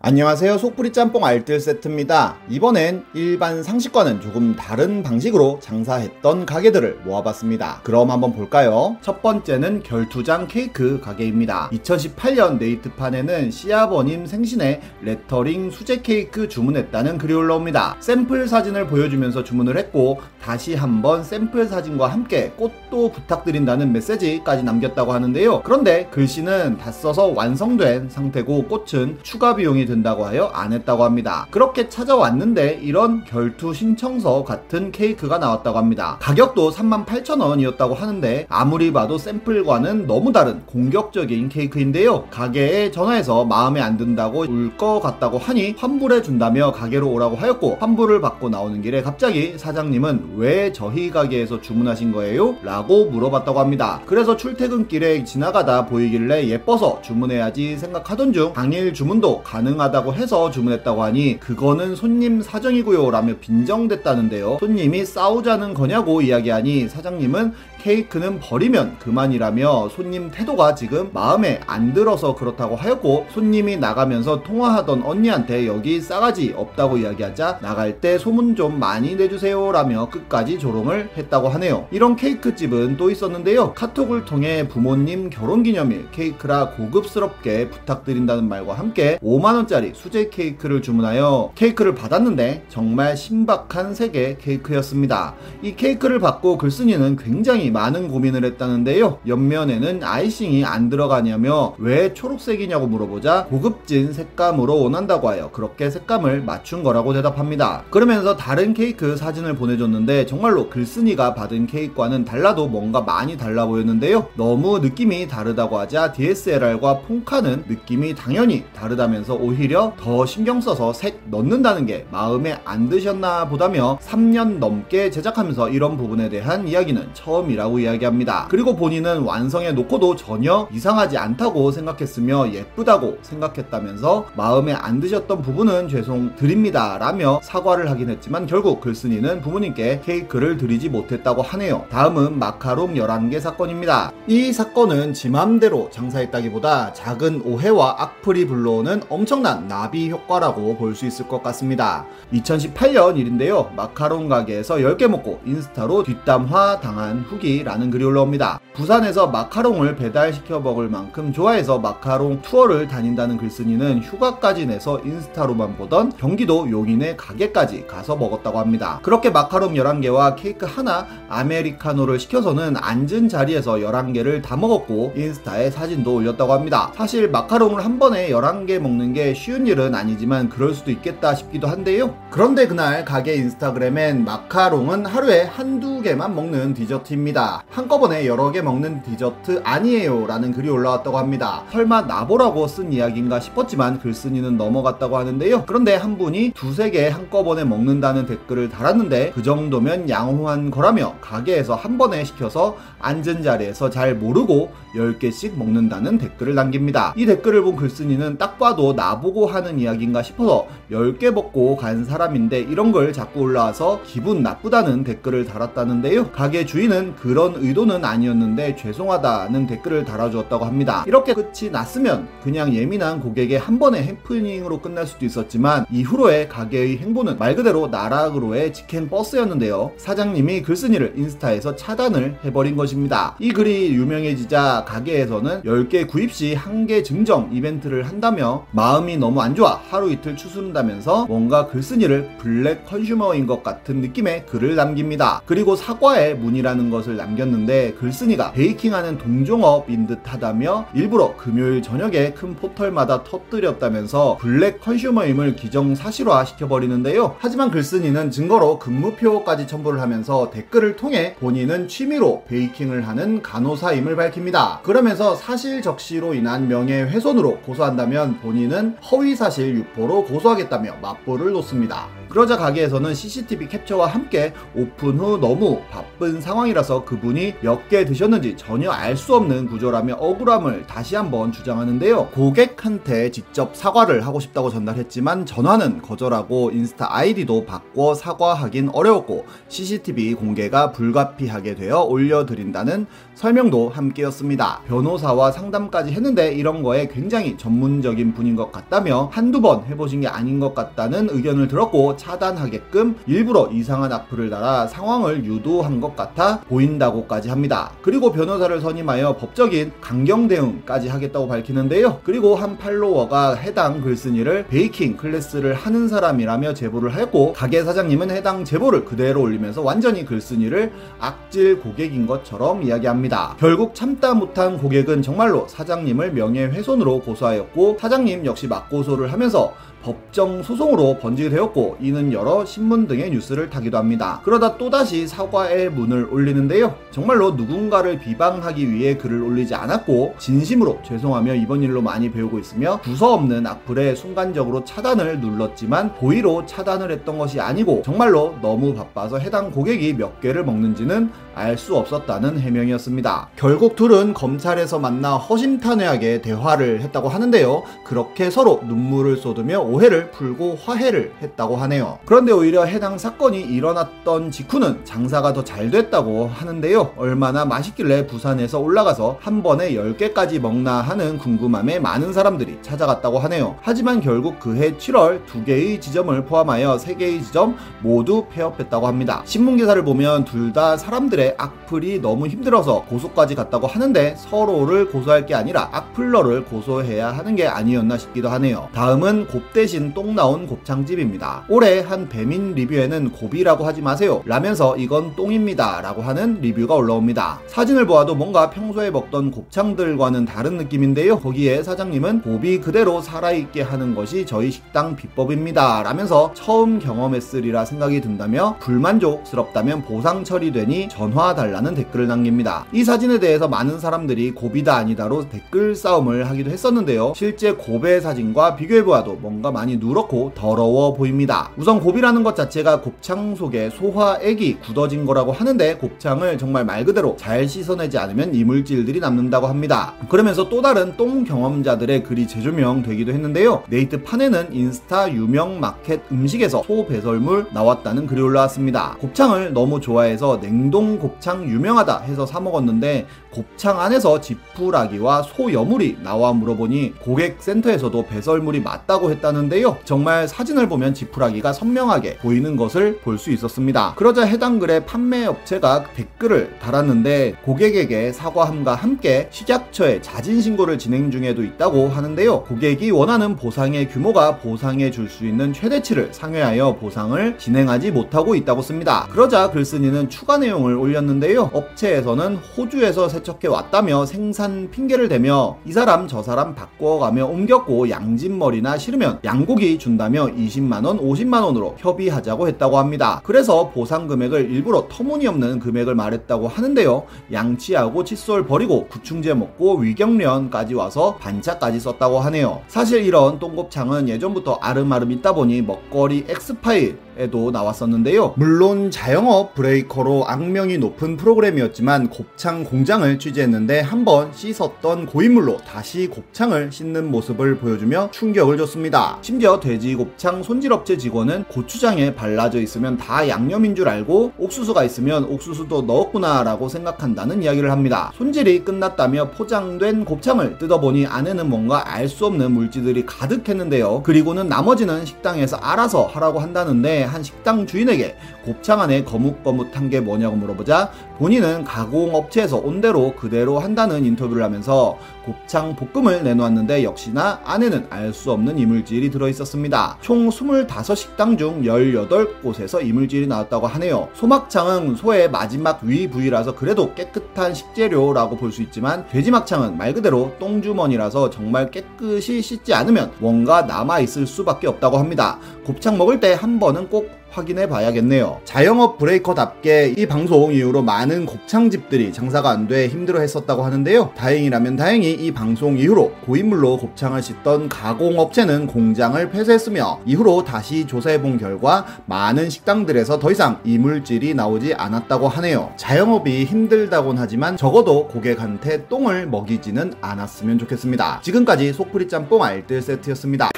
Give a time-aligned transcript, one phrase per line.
[0.00, 0.58] 안녕하세요.
[0.58, 2.36] 속풀이 짬뽕 알뜰 세트입니다.
[2.48, 7.80] 이번엔 일반 상식과는 조금 다른 방식으로 장사했던 가게들을 모아봤습니다.
[7.82, 8.96] 그럼 한번 볼까요?
[9.02, 11.70] 첫 번째는 결투장 케이크 가게입니다.
[11.72, 17.96] 2018년 네이트판에는 시아버님 생신에 레터링 수제 케이크 주문했다는 글이 올라옵니다.
[17.98, 25.62] 샘플 사진을 보여주면서 주문을 했고 다시 한번 샘플 사진과 함께 꽃도 부탁드린다는 메시지까지 남겼다고 하는데요.
[25.64, 31.46] 그런데 글씨는 다 써서 완성된 상태고 꽃은 추가 비용이 된다고 하여 안 했다고 합니다.
[31.50, 36.16] 그렇게 찾아왔는데 이런 결투 신청서 같은 케이크가 나왔다고 합니다.
[36.20, 42.26] 가격도 38,000원이었다고 하는데 아무리 봐도 샘플과는 너무 다른 공격적인 케이크인데요.
[42.30, 48.20] 가게에 전화해서 마음에 안 든다고 울 것 같다고 하니 환불해 준다며 가게로 오라고 하였고 환불을
[48.20, 52.54] 받고 나오는 길에 갑자기 사장님은 왜 저희 가게에서 주문하신 거예요?
[52.62, 54.00] 라고 물어봤다고 합니다.
[54.06, 61.38] 그래서 출퇴근길에 지나가다 보이길래 예뻐서 주문해야지 생각하던 중 당일 주문도 가능 가능하다고 해서 주문했다고 하니
[61.40, 64.58] 그거는 손님 사정이고요 라며 빈정댔다는데요.
[64.60, 72.74] 손님이 싸우자는 거냐고 이야기하니 사장님은 케이크는 버리면 그만이라며 손님 태도가 지금 마음에 안 들어서 그렇다고
[72.74, 79.70] 하였고 손님이 나가면서 통화하던 언니한테 여기 싸가지 없다고 이야기하자 나갈 때 소문 좀 많이 내주세요
[79.70, 81.86] 라며 끝까지 조롱을 했다고 하네요.
[81.92, 83.72] 이런 케이크 집은 또 있었는데요.
[83.74, 91.94] 카톡을 통해 부모님 결혼기념일 케이크라 고급스럽게 부탁드린다는 말과 함께 5만원 짜리 수제 케이크를 주문하여 케이크를
[91.94, 95.34] 받았는데 정말 신박한 색의 케이크였습니다.
[95.62, 99.18] 이 케이크를 받고 글쓴이는 굉장히 많은 고민을 했다는데요.
[99.26, 107.12] 옆면에는 아이싱이 안 들어가냐며 왜 초록색이냐고 물어보자 고급진 색감으로 원한다고 하여 그렇게 색감을 맞춘 거라고
[107.12, 107.84] 대답합니다.
[107.90, 114.28] 그러면서 다른 케이크 사진을 보내줬는데 정말로 글쓴이가 받은 케이크와는 달라도 뭔가 많이 달라 보였는데요.
[114.34, 119.57] 너무 느낌이 다르다고 하자 DSLR과 폰카는 느낌이 당연히 다르다면서 오히려
[119.98, 126.28] 더 신경 써서 색 넣는다는 게 마음에 안 드셨나 보다며 3년 넘게 제작하면서 이런 부분에
[126.28, 128.46] 대한 이야기는 처음이라 이라고 이야기합니다.
[128.48, 136.98] 그리고 본인은 완성해 놓고도 전혀 이상하지 않다고 생각했으며 예쁘다고 생각했다면서 마음에 안 드셨던 부분은 죄송드립니다
[136.98, 141.84] 라며 사과를 하긴 했지만 결국 글쓴이는 부모님께 케이크를 드리지 못했다고 하네요.
[141.90, 144.12] 다음은 마카롱 11개 사건입니다.
[144.26, 151.28] 이 사건은 지 맘대로 장사했다기보다 작은 오해와 악플이 불러오는 엄청난 나비 효과라고 볼 수 있을
[151.28, 152.04] 것 같습니다.
[152.32, 153.70] 2018년 일인데요.
[153.76, 158.58] 마카롱 가게에서 10개 먹고 인스타로 뒷담화 당한 후기 라는 글이 올라옵니다.
[158.74, 166.70] 부산에서 마카롱을 배달시켜 먹을 만큼 좋아해서 마카롱 투어를 다닌다는 글쓴이는 휴가까지 내서 인스타로만 보던 경기도
[166.70, 169.00] 용인의 가게까지 가서 먹었다고 합니다.
[169.02, 176.52] 그렇게 마카롱 11개와 케이크 하나 아메리카노를 시켜서는 앉은 자리에서 11개를 다 먹었고 인스타에 사진도 올렸다고
[176.52, 176.92] 합니다.
[176.96, 182.16] 사실 마카롱을 한 번에 11개 먹는 게 쉬운 일은 아니지만 그럴 수도 있겠다 싶기도 한데요.
[182.28, 187.62] 그런데 그날 가게 인스타그램엔 마카롱은 하루에 한두 개만 먹는 디저트입니다.
[187.70, 190.26] 한꺼번에 여러 개 먹는 디저트 아니에요.
[190.26, 191.62] 라는 글이 올라왔다고 합니다.
[191.70, 195.64] 설마 나보라고 쓴 이야기인가 싶었지만 글쓴이는 넘어갔다고 하는데요.
[195.66, 201.96] 그런데 한 분이 두세 개 한꺼번에 먹는다는 댓글을 달았는데 그 정도면 양호한 거라며 가게에서 한
[201.96, 207.14] 번에 시켜서 앉은 자리에서 잘 모르고 10개씩 먹는다는 댓글을 남깁니다.
[207.16, 212.60] 이 댓글을 본 글쓴이는 딱 봐도 나보 고 하는 이야기인가 싶어서 10개 먹고 간 사람인데
[212.60, 216.32] 이런 걸 자꾸 올라와서 기분 나쁘다는 댓글을 달았다는데요.
[216.32, 221.04] 가게 주인은 그 그런 의도는 아니었는데 죄송하다는 댓글을 달아주었다고 합니다.
[221.06, 227.38] 이렇게 끝이 났으면 그냥 예민한 고객의 한 번의 해프닝으로 끝날 수도 있었지만 이후로의 가게의 행보는
[227.38, 229.92] 말 그대로 나락으로의 직행 버스였는데요.
[229.98, 233.36] 사장님이 글쓴이를 인스타에서 차단을 해버린 것입니다.
[233.40, 239.54] 이 글이 유명해지자 가게에서는 10개 구입 시 한 개 증정 이벤트를 한다며 마음이 너무 안
[239.54, 245.42] 좋아 하루 이틀 추스른다면서 뭔가 글쓴이를 블랙 컨슈머인 것 같은 느낌의 글을 남깁니다.
[245.46, 253.24] 그리고 사과의 문이라는 것을 남겼는데 글쓴이가 베이킹하는 동종업인 듯 하다며 일부러 금요일 저녁에 큰 포털마다
[253.24, 257.36] 터뜨렸다면서 블랙 컨슈머임을 기정사실화 시켜버리는데요.
[257.38, 264.80] 하지만 글쓴이는 증거로 근무표까지 첨부를 하면서 댓글을 통해 본인은 취미로 베이킹을 하는 간호사임을 밝힙니다.
[264.82, 272.17] 그러면서 사실 적시로 인한 명예훼손으로 고소한다면 본인은 허위사실 유포로 고소하겠다며 맞불을 놓습니다.
[272.28, 278.90] 그러자 가게에서는 CCTV 캡처와 함께 오픈 후 너무 바쁜 상황이라서 그분이 몇 개 드셨는지 전혀
[278.90, 282.26] 알 수 없는 구조라며 억울함을 다시 한번 주장하는데요.
[282.28, 290.92] 고객한테 직접 사과를 하고 싶다고 전달했지만 전화는 거절하고 인스타 아이디도 바꿔 사과하긴 어려웠고 CCTV 공개가
[290.92, 294.82] 불가피하게 되어 올려드린다는 설명도 함께였습니다.
[294.86, 300.60] 변호사와 상담까지 했는데 이런 거에 굉장히 전문적인 분인 것 같다며 한두 번 해보신 게 아닌
[300.60, 307.92] 것 같다는 의견을 들었고 차단하게끔 일부러 이상한 악플을 달아 상황을 유도한 것 같아 보인다고까지 합니다.
[308.02, 312.20] 그리고 변호사를 선임하여 법적인 강경 대응까지 하겠다고 밝히는데요.
[312.24, 319.04] 그리고 한 팔로워가 해당 글쓴이를 베이킹 클래스를 하는 사람이라며 제보를 하였고 가게 사장님은 해당 제보를
[319.04, 323.56] 그대로 올리면서 완전히 글쓴이를 악질 고객인 것처럼 이야기합니다.
[323.58, 329.72] 결국 참다 못한 고객은 정말로 사장님을 명예훼손으로 고소하였고 사장님 역시 맞고소를 하면서
[330.02, 334.40] 법정 소송으로 번지되었고 이는 여러 신문 등의 뉴스를 타기도 합니다.
[334.44, 336.94] 그러다 또다시 사과의 문을 올리는데요.
[337.10, 343.34] 정말로 누군가를 비방하기 위해 글을 올리지 않았고 진심으로 죄송하며 이번 일로 많이 배우고 있으며 두서
[343.34, 350.14] 없는 악플에 순간적으로 차단을 눌렀지만 고의로 차단을 했던 것이 아니고 정말로 너무 바빠서 해당 고객이
[350.14, 353.50] 몇 개를 먹는지는 알 수 없었다는 해명이었습니다.
[353.56, 357.82] 결국 둘은 검찰에서 만나 허심탄회하게 대화를 했다고 하는데요.
[358.04, 362.18] 그렇게 서로 눈물을 쏟으며 오해를 풀고 화해를 했다고 하네요.
[362.24, 367.12] 그런데 오히려 해당 사건이 일어났던 직후는 장사가 더 잘 됐다고 하는데요.
[367.16, 373.76] 얼마나 맛있길래 부산에서 올라가서 한 번에 10개까지 먹나 하는 궁금함에 많은 사람들이 찾아갔다고 하네요.
[373.82, 379.42] 하지만 결국 그해 7월 두 개의 지점을 포함하여 세 개의 지점 모두 폐업했다고 합니다.
[379.44, 385.54] 신문 기사를 보면 둘 다 사람들의 악플이 너무 힘들어서 고소까지 갔다고 하는데 서로를 고소할 게
[385.54, 388.88] 아니라 악플러를 고소해야 하는 게 아니었나 싶기도 하네요.
[388.92, 391.64] 다음은 곱대 대신 똥 나온 곱창집입니다.
[391.68, 394.42] 올해 한 배민 리뷰에는 고비라고 하지 마세요.
[394.44, 396.00] 라면서 이건 똥입니다.
[396.00, 397.60] 라고 하는 리뷰가 올라옵니다.
[397.68, 401.38] 사진을 보아도 뭔가 평소에 먹던 곱창들과는 다른 느낌인데요.
[401.38, 406.02] 거기에 사장님은 고비 그대로 살아있게 하는 것이 저희 식당 비법입니다.
[406.02, 412.86] 라면서 처음 경험했으리라 생각이 든다며 불만족스럽다면 보상 처리되니 전화 달라는 댓글을 남깁니다.
[412.92, 417.32] 이 사진에 대해서 많은 사람들이 고비다 아니다로 댓글 싸움을 하기도 했었는데요.
[417.36, 421.70] 실제 고배 사진과 비교해보아도 뭔가 많이 누렇고 더러워 보입니다.
[421.76, 427.68] 우선 곱이라는 것 자체가 곱창 속에 소화액이 굳어진 거라고 하는데 곱창을 정말 말 그대로 잘
[427.68, 430.14] 씻어내지 않으면 이물질들이 남는다고 합니다.
[430.28, 433.84] 그러면서 또 다른 똥 경험자들의 글이 재조명되기도 했는데요.
[433.88, 439.16] 네이트 판에는 인스타 유명 마켓 음식에서 소 배설물 나왔다는 글이 올라왔습니다.
[439.20, 446.52] 곱창을 너무 좋아해서 냉동 곱창 유명하다 해서 사 먹었는데 곱창 안에서 지푸라기와 소 여물이 나와
[446.52, 449.98] 물어보니 고객 센터에서도 배설물이 맞다고 했다는 있었는데요.
[450.04, 454.14] 정말 사진을 보면 지푸라기가 선명하게 보이는 것을 볼 수 있었습니다.
[454.16, 461.62] 그러자 해당 글에 판매 업체가 댓글을 달았는데 고객에게 사과함과 함께 식약처에 자진 신고를 진행 중에도
[461.62, 462.62] 있다고 하는데요.
[462.64, 469.28] 고객이 원하는 보상의 규모가 보상해 줄 수 있는 최대치를 상회하여 보상을 진행하지 못하고 있다고 씁니다.
[469.30, 471.70] 그러자 글쓴이는 추가 내용을 올렸는데요.
[471.72, 479.40] 업체에서는 호주에서 세척해 왔다며 생산 핑계를 대며 이 사람 저 사람 바꿔가며 옮겼고 양깃머리나 싫으면
[479.44, 483.40] 양고기 준다며 20만원, 50만원으로 협의하자고 했다고 합니다.
[483.44, 487.24] 그래서 보상 금액을 일부러 터무니없는 금액을 말했다고 하는데요.
[487.52, 492.82] 양치하고 칫솔 버리고 구충제 먹고 위경련까지 와서 반차까지 썼다고 하네요.
[492.88, 498.54] 사실 이런 똥곱창은 예전부터 알음알음 있다 보니 먹거리 엑스파일 에도 나왔었는데요.
[498.56, 507.30] 물론 자영업 브레이커로 악명이 높은 프로그램이었지만 곱창 공장을 취재했는데 한번 씻었던 고인물로 다시 곱창을 씻는
[507.30, 509.38] 모습을 보여주며 충격을 줬습니다.
[509.42, 516.02] 심지어 돼지 곱창 손질업체 직원은 고추장에 발라져 있으면 다 양념인 줄 알고 옥수수가 있으면 옥수수도
[516.02, 518.32] 넣었구나 라고 생각한다는 이야기를 합니다.
[518.36, 524.22] 손질이 끝났다며 포장된 곱창을 뜯어보니 안에는 뭔가 알 수 없는 물질들이 가득했는데요.
[524.22, 531.10] 그리고는 나머지는 식당에서 알아서 하라고 한다는데 한 식당 주인에게 곱창 안에 거뭇거뭇한 게 뭐냐고 물어보자
[531.38, 538.52] 본인은 가공업체에서 온 대로 그대로 한다는 인터뷰를 하면서 곱창 볶음을 내놓았는데 역시나 안에는 알 수
[538.52, 540.18] 없는 이물질이 들어있었습니다.
[540.20, 544.28] 총 25식당 중 18곳에서 이물질이 나왔다고 하네요.
[544.34, 551.48] 소막창은 소의 마지막 위 부위라서 그래도 깨끗한 식재료라고 볼 수 있지만 돼지막창은 말 그대로 똥주머니라서
[551.48, 555.58] 정말 깨끗이 씻지 않으면 뭔가 남아있을 수밖에 없다고 합니다.
[555.86, 558.60] 곱창 먹을 때 한 번은 꼭꼭 확인해 봐야겠네요.
[558.64, 564.30] 자영업 브레이커답게 이 방송 이후로 많은 곱창집들이 장사가 안 돼 힘들어 했었다고 하는데요.
[564.36, 571.58] 다행이라면 다행히 이 방송 이후로 고인물로 곱창을 씻던 가공업체는 공장을 폐쇄했으며 이후로 다시 조사해 본
[571.58, 575.92] 결과 많은 식당들에서 더 이상 이물질이 나오지 않았다고 하네요.
[575.96, 581.40] 자영업이 힘들다곤 하지만 적어도 고객한테 똥을 먹이지는 않았으면 좋겠습니다.
[581.42, 583.70] 지금까지 속풀이 짬뽕 알뜰 세트였습니다.